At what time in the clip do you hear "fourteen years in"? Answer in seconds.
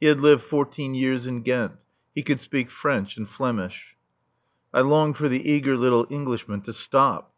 0.42-1.42